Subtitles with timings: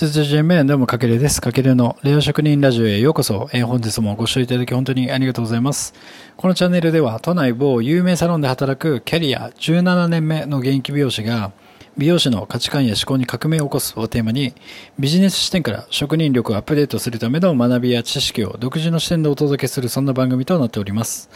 [0.00, 1.40] 続いて面どうもかけるです。
[1.40, 3.50] かけるのレア職人ラジオへようこそ。
[3.52, 5.92] えー本日もご視聴いただき本当にありがとうございます。
[6.36, 11.50] このチャンネルでは都内某有名サロンで働くキャリア17年目の現役美容師が
[11.96, 14.54] 美容師の価値観や思考に革命を起こすをテーマに
[15.00, 21.28] ビジネス視点から職人力をアップデートするための学びや知識を独自の視点でお届けするそんな番組となっております。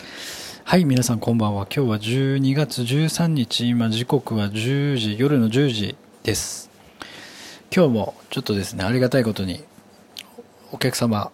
[0.62, 1.66] はい、皆さんこんばんは。
[1.66, 6.71] 今日は12月13日、今時刻は10時、夜の10時です。
[7.74, 9.64] 今日もちょっとですね、ありがたいことに
[10.72, 11.32] お客様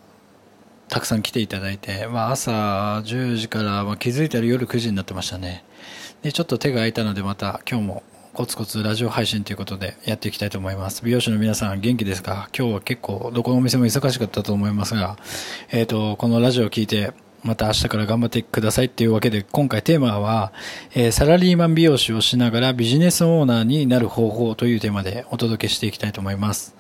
[0.88, 5.65] たくさん来ていただいて、まあ、朝10時から、まあ、気づいたら夜9時になってましたね。
[6.23, 8.02] で、ちょっと手が空いたのでまた今日も
[8.34, 11.05] コツコツラジオ配信ということでやっていきたいと思います。
[11.05, 12.48] 美容師の皆さん元気ですか？
[12.57, 15.16] 今日は結構どこのお店も忙しかったと思いますが、
[15.73, 20.52] えっ、と、このラジオを聞いてまた明日から頑張ってくださいっていうわけで今回テーマは、
[20.95, 26.74] えーサラリーマン美容師をしながらビジネスオーナーになる方法というテーマでお届けしていきたいと思います。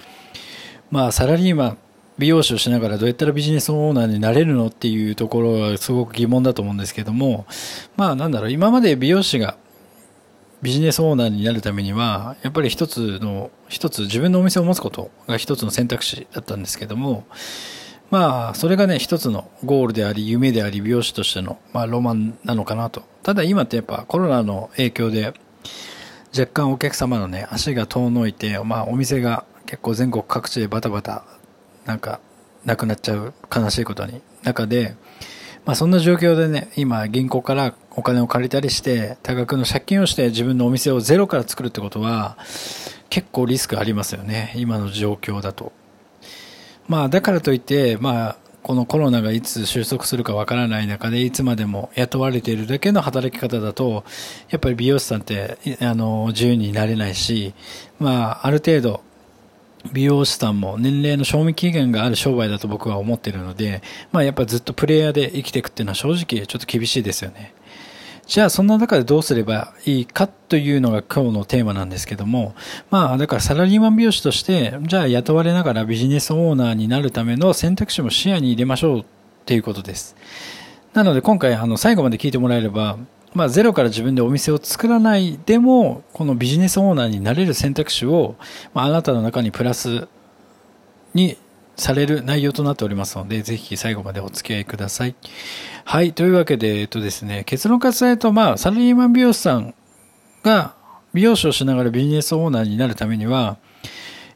[0.90, 1.78] まあサラリーマン
[2.18, 7.46] 美容師をしながらどうやったらビジネスオーナーになれるのっていうところはすごく疑問だと思うんですけども
[7.96, 9.56] まあなんだろう今まで美容師が
[10.60, 17.24] ビジネスオーナーになるためにはやっぱり一つの一つ自分のお店を持つことが一つの選択肢だったんですけども
[18.10, 23.02] まあそれがね一つのゴールであり夢であり美容師としての、まあ、ロマンなのかなと。
[23.22, 25.34] ただ今ってやっぱコロナの影響で
[26.36, 31.24] 若干お客様のね足が遠のいて、まあ、お店が結構全国各地でバタバタ
[31.84, 32.20] なんか
[32.64, 34.94] なくなっちゃう悲しいことに中で、
[35.66, 42.38] まあ、そんな状況でね今銀行からお金を借りたりして多額の借金をして自分のお店をゼロから作るってことは
[43.10, 44.52] 結構リスクありますよね。
[44.56, 45.72] 今の状況だと。
[46.88, 54.04] まあだからといってまあこのコロナがいつ収束するかわからない中でいつまでも雇われているだけの働き方だと
[54.50, 57.54] やっぱり美容師さんってあの自由になれないし
[57.98, 59.02] まあある程度
[59.92, 63.82] 美容師さんも年齢の賞味期限がある商売だと僕は思っているので、
[64.12, 67.54] まあやっぱずっとプレイヤーで生きていくっていうのは正直ちょっと厳しいですよね。
[68.28, 72.54] じゃあそんな中でどうすればいいかというのが今日のテーマなんですけども、
[72.90, 79.04] まあだからサラリーマン美容師として、じゃあ雇われながらビジネスオーナーになるための選択肢も視野に入れましょうっ
[79.46, 80.14] ていうことです。
[80.92, 82.98] なので今回あの最後まで聞いてもらえれば、
[83.32, 88.36] まあゼロから自分でお店を作らないでも、このビジネスオーナーになれる選択肢を、
[88.74, 90.06] まああなたの中にプラス
[91.14, 91.38] に
[91.78, 95.14] される内容となっておりますので、ぜひ最後までお付き合いください。
[95.84, 96.12] はい。
[96.12, 99.74] というわけで、えっとですね、結論から伝えると、まあ、サラリーマン美容師さん
[100.42, 100.74] が
[101.14, 103.58] 美容師をしながらビジネスオーナーになるためには、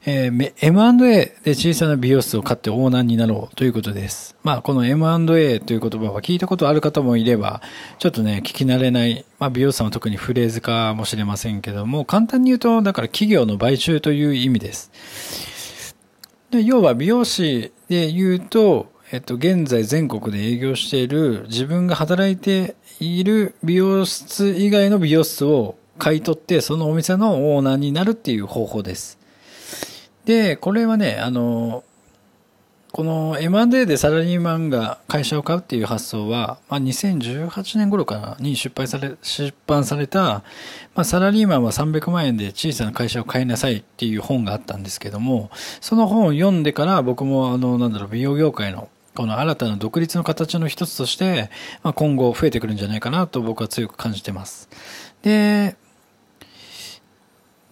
[0.05, 4.37] えー M&A で小さな美容室を買ってオーナーになろうということです。
[4.43, 7.61] まあ、この M&A という言葉は聞いたことある方もいれば、
[7.99, 14.91] ちょっとね、聞き慣れない、まあ、美容師さんは特にフレーズかもしれませんけども、簡単に言うと、だから企業の買収という意味です。
[16.53, 29.19] で要は美容師で言うと、えっと、現在全国で営業している自分が働いている美容室以外の美容室を買い取ってそのお店のオーナーになるっていう方法です。
[30.27, 31.85] で、これはね、あの、
[32.93, 40.43] この M&A でサラリーマンが会社を買うっていう発想は、まあ、2018年頃かなに出版され、出版された、ま
[40.97, 51.51] あ、サラリーマンは300万円で小さな会社を買いなさいっていう本があったんですけども、その本を読んでから僕もあの、なんだろう、美容業界のこの新たな独立の形の一つとして、
[51.83, 54.69] まあ、今後増えてくるんじゃないかなと僕は強く感じてます。
[55.23, 55.77] で、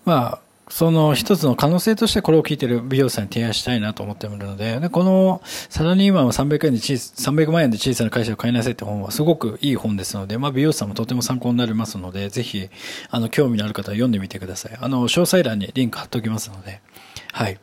[0.06, 12.68] まあ、その一つの可能性としてこれを聞いてる美容師さんに提案したいなと思っているので、でこのサラリーマンは300円で小さ300万円で小さな会社を買いなさいって本はすごくいい本ですので、まあ美容師さんもとても参考になりますので、ぜひ、
[13.10, 14.78] あの、興味のある方は読んでみてください。
[14.80, 16.80] あの、詳細欄にリンク貼っておきますので、
[17.32, 17.58] はい。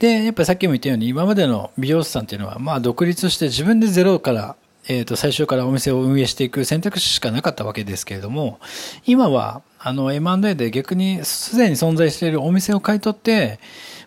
[0.00, 4.56] で、やっぱりさっきも言ったように、今までの美容師さんっていうのは、まあ独立して自分でゼロから、
[4.88, 8.58] えっ、と、最初からお店を運営していく選択肢しかなかったわけですけれども、
[9.06, 13.60] 今は、あの、M&A で逆にすでに存在しているお店を買い取って、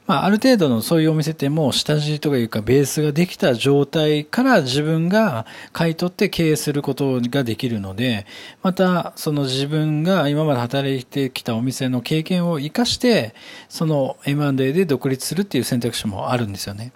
[0.07, 8.25] まあ、ある程度のそういうお店ってもう下地とかいうかベースができた状態から自分が買い取って経営することができるので、
[8.61, 13.33] またその自分が今まで働いてきたお店の経験を活かして、
[13.69, 16.91] その M&A で独立するっていう選択肢もあるんですよね。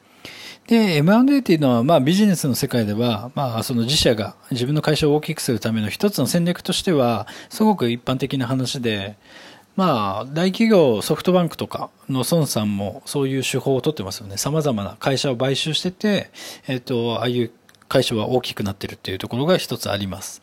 [0.67, 9.15] で、M&A っていうのは、まあビジネスの世界では、まあその自社が自分の会社を大きくするための一つの戦略としては、すごく一般的な話で、
[9.75, 14.37] まあ大企業ソフトバンクとかの孫さんもそういう手法を取ってますよね。
[14.37, 16.31] 様々な会社を買収してて、
[16.67, 17.51] えっ、と、ああいう
[17.87, 20.41] 会社は大きくなってるっていうところが一つあります。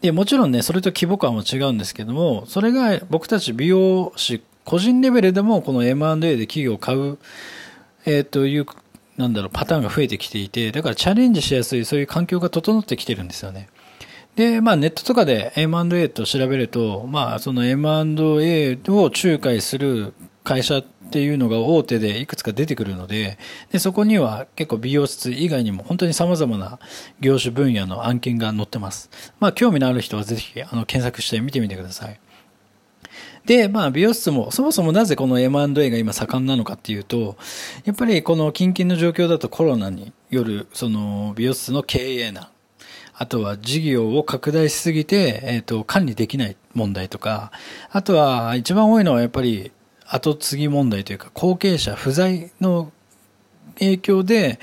[0.00, 7.18] で、もちろんね、それと規模感は違うんですけども、それが僕たち美容師個人レベルでもこの M&A で企業を買う、
[8.04, 8.66] えー、という、
[9.22, 13.68] なんだろう、パターンが増えてきていて、だからチャレンジしやすい、そういう環境が整ってきてるんですよね。
[14.34, 23.38] で、まあネットとかで M&A と調べると、まあその M&A を仲介する会社っていうのが大手でいくつか出てくるので、
[23.70, 26.78] でそこには結構美容室以外にも本当に様々な
[27.20, 29.10] 業種分野の案件が載ってます。
[29.38, 32.18] まあ興味のある人はぜひあの検索してみてみてください。
[33.44, 37.36] で、まあ、美容室も、そもそもなぜこの M&A が今盛んなのかっていうと、
[37.84, 42.48] やっぱりこの近々の状況だとコロナによる、その美容室の経営難、
[43.14, 47.52] あとは事業を拡大しすぎて、えっ、ー、と、管理できない問題とか、
[47.90, 49.72] あとは一番多いのはやっぱり
[50.06, 52.92] 後継ぎ問題というか、後継者不在の
[53.78, 54.60] 影響で、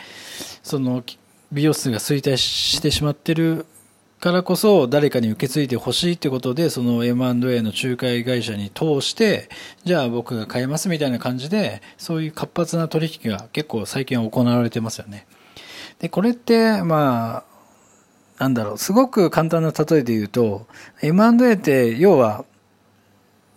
[0.64, 1.04] その
[1.52, 3.66] 美容室が衰退してしまってる
[4.20, 9.50] からこそ誰かに受け継いでほしいってことで、その M&A の仲介会社に通して、
[9.86, 15.26] じゃあ僕が買いますみたいな感じで、そういう活発な取引が結構最近行われてますよね。
[16.00, 17.44] で、これって、ま
[18.40, 20.68] あ、なんだろう、すごく簡単な例えで言うと、
[21.02, 22.46] M&A って要は、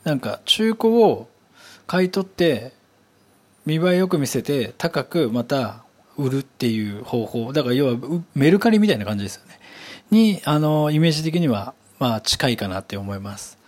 [0.04, 1.28] なんか中古を
[1.86, 2.72] 買い取って
[3.66, 5.84] 見栄えよく見せて高くまた
[6.16, 7.96] 売るっていう方法だから要は
[8.34, 9.58] メルカリみたいな感じですよね
[10.12, 13.58] にあのイメージ的にはまあ近いかなって思います。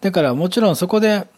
[0.00, 1.28] だからもちろんそこで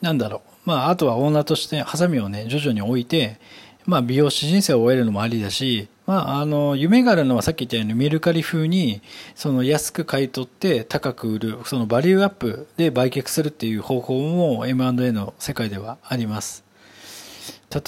[0.00, 0.68] なんだろう。
[0.68, 3.38] まああとはオーナーとしてハサミをね徐々に置いて
[3.86, 9.00] まあ美容師人生を終えるのもありだしまあ、あの夢があるのはさっき言ったようにメルカリ風に
[9.36, 16.64] その安く買い取って高く売るそのバリューアップで売却するっていう方法も M&A の世界ではあります。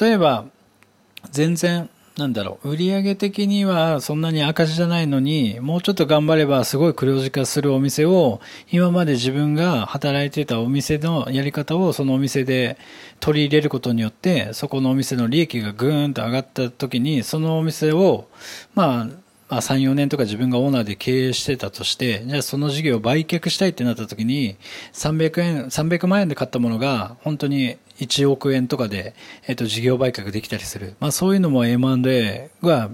[0.01, 0.45] 例えば
[1.33, 12.77] 全然なんだろう、売上的にはそんなに赤字じゃないのに、もうちょっと頑張ればすごい黒字化するお店を、今まで自分が働いてたお店のやり方をそのお店で
[13.21, 18.29] 取り入れることによって、そこのお店の利益がぐーんと上がった時に、そのお店を、
[18.75, 19.23] まあ、
[19.53, 24.57] まあ、3、4年とか自分がオーナーで経営してたとして、じゃあその事業を売却したいってなった時に、
[24.95, 29.15] 300円、300万円で買ったものが、本当に1億円とかで、
[29.47, 30.95] えっ、と、事業売却できたりする。
[31.01, 32.91] まあそういうのも M&A が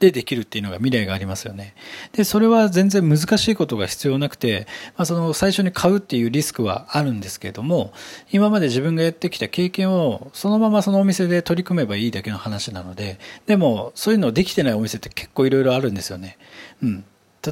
[0.00, 1.74] でできるっていうのが未来がありますよね。
[2.12, 4.66] で、それは全然難しいことが必要なくて、
[4.96, 7.92] まあ、その最初に買うっていうリスクはあるんですけれども、
[8.32, 16.38] 今まで自分がやってきた経験をそのままそのお店で取り組めばいいだけの話なので、でもそういうのできてないお店って結構いろいろあるんですよね。
[16.82, 17.04] うん。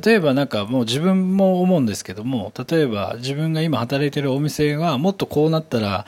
[0.05, 6.07] 例えばなんかもう自分も思うんですけども、例えば自分が今働いてるお店がもっとこうなったら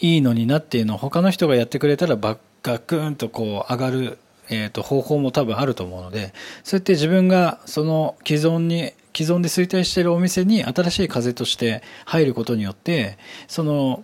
[0.00, 4.18] いいのになっていうのを他の人がやってくれたらバッガクンとこう上がる
[4.52, 13.16] えー、と方法も多分あると思うのでそうやって自分がその既存に既存で衰退しているお店に新しい風として入ることによって
[13.46, 14.02] その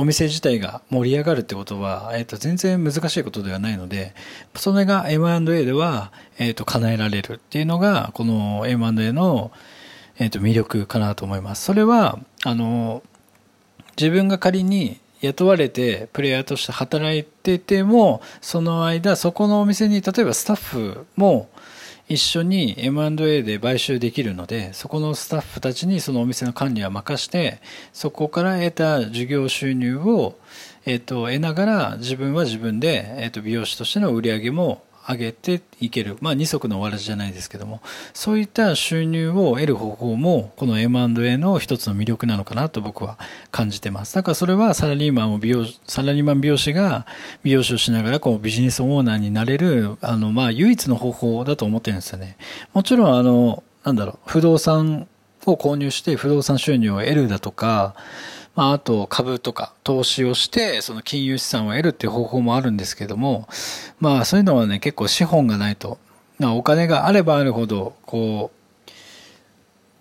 [0.00, 4.14] お店自体が盛り上がるってことは、えっ、ー、と、全然難しいことではないので、
[4.54, 9.50] それが M&A では、えっ、ー、と、叶えられるっていうのが、この M&A の、
[10.20, 11.64] えっ、ー、と、魅力かなと思います。
[11.64, 13.02] それは、あの、
[13.96, 21.48] 自分が仮に雇われてプレイヤーとして働いててもその間そこのお店に例えばスタッフも
[22.08, 27.60] 一緒に M&A で買収できるのでそこのスタッフたちにそのお店の管理は任して
[27.92, 30.38] そこから得た事業収入を、
[30.86, 37.80] えー、と得ながら自分は自分で、えー、と美容師としての売り上げも上げていける、まあ、二足のわらじじゃないですけども。
[38.12, 43.18] そういった収入を得る方法もこの M&A の一つの魅力なのかなと僕は
[43.50, 44.14] 感じてます。
[44.14, 47.06] だからそれはサラリーマンを美容サラリーマン美容師が
[47.42, 52.36] 美容師をしながらこうビジネスオーナーになれるあの、まあ、唯一の方法だと思ってるんですよね。
[52.74, 55.08] もちろんあのなんだろう不動産
[55.46, 57.94] を購入して不動産収入を得るだとか
[58.58, 63.48] まあ、あと株とか投資をして、その金融資産を得るっていう方法もあるんですけども、
[64.00, 65.96] まあそういうのはね、結構資本がないと、
[66.42, 68.57] お金があればあるほど、こう、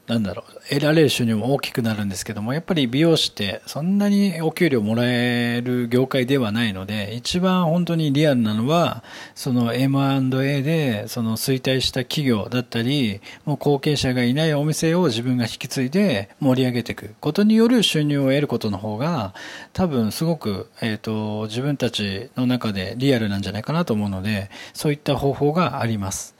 [0.07, 9.03] なんだろう、得られる収入も大きくなるんですけども、やっぱり美容師ってそんなにお給料もらえる業界ではないので、一番本当にリアルなのは、
[9.35, 19.33] その M&A で、その衰退した企業だったり、もう後継者がいないお店を自分が引き継いで盛り上げていくことによる収入を得ることの方が、
[19.73, 26.33] 多分すごく、えっ、ー、と、自分たちの中でリアルなんじゃないかなと思うので、そういった方法があります。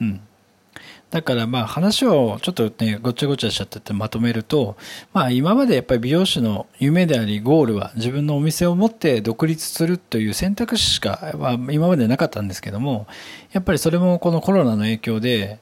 [0.00, 0.22] うん。
[1.10, 4.76] だからまあ話をちょっとね、ごちゃごちゃしちゃっててまとめると、
[5.12, 13.08] まあ今までやっぱり美容師の夢でありゴールは自分のお店を持って独立するという選択肢しか、まあ、今までなかったんですけども、
[13.52, 15.58] やっぱりそれもこのコロナの影響で、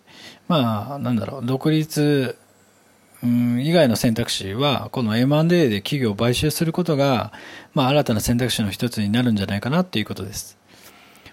[0.49, 2.37] まあなんだろう、独立
[3.23, 7.33] 以外の選択肢は、この M&A で企業を買収することが、
[7.75, 10.58] まあ、新たな選択肢の一つになるんじゃないかなっていうことです。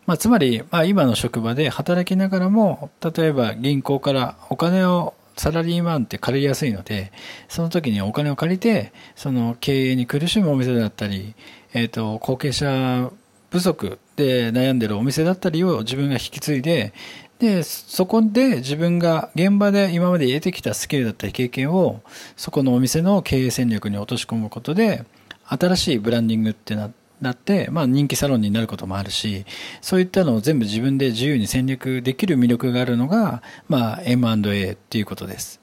[0.06, 7.12] まあ、つまり、まあ、今の職場で働きながらも、例えば銀行からお金をサラリーマンって借りやすいので、
[7.50, 11.36] その時にお金を借りて、その経営に苦しむお店だったり、
[11.74, 13.12] えっ、ー、と、後継者
[13.52, 16.94] 不足で悩んでるお店だったりを自分が引き継いで、
[17.40, 22.02] で、そこで自分が現場で今まで得てきたスキルだったり経験を、
[22.38, 25.04] そこのお店の経営戦略に落とし込むことで、
[25.48, 29.46] 新しいブランディングってなって、なって、まあ人気サロンになることもあるし、
[29.82, 35.62] そういったのを全部自分で自由に戦略できる魅力があるのが、まあ M&A っていうことです。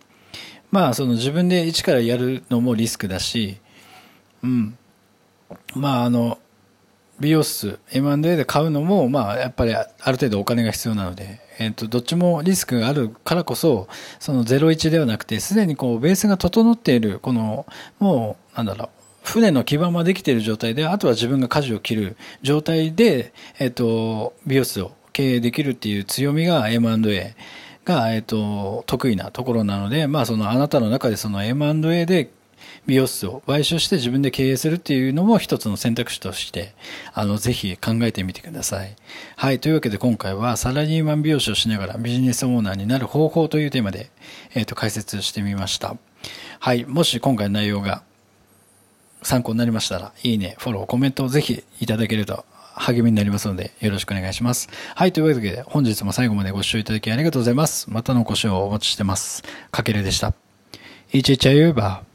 [0.71, 3.59] まあその自分で一からやるのもリスクだし、
[4.43, 4.79] うん。
[5.75, 6.39] まああの、
[7.21, 13.87] 美容室 M&A で買うのも、まあやっぱりある程度お金が必要なので、えっ、と、どっちもリスクがあるからこそ、
[14.19, 17.67] その01ではなくて、すでにこうベースが整っている、この、
[17.99, 27.35] もう、なんだろう、船の基盤はできている状態で、あとは自分が舵を切る状態で、えっ、と、美容室を経営できるっていう強みが M&A
[27.85, 32.31] が、えっ、と、得意なところなので、まあそのあなたの中でその M&A で
[32.87, 36.75] 美容室を買収して自分で経営するっていうのも一つの選択肢として、
[37.13, 38.97] あの、ぜひ考えてみてください。
[39.37, 39.61] はい。
[39.61, 44.11] というわけで今回はサラリーマン美容師をしながらビジネスオーナーになる方法というテーマで、
[44.55, 45.97] えっ、と、解説してみました。
[46.59, 46.85] はい。
[46.85, 48.03] もし今回の内容が
[49.23, 54.69] 参考になりましたら、いいね、フォロー、コメントをぜひいただけると励みになりますので、よろしくお願いします。
[54.95, 57.91] はい、というわけで、本日も最後までご視聴いただきありがとうございます。
[57.91, 59.43] またのご視聴をお待ちしてます。
[59.71, 60.35] かけるでした。
[61.13, 62.12] いちいちゃゆば。